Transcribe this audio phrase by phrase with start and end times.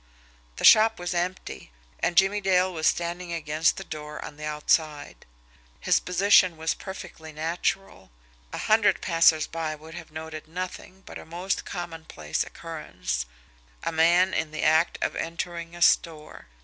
[0.55, 5.27] The shop was empty and Jimmie Dale was standing against the door on the outside.
[5.79, 8.09] His position was perfectly natural
[8.51, 13.27] a hundred passers by would have noted nothing but a most commonplace occurrence
[13.83, 16.47] a man in the act of entering a store.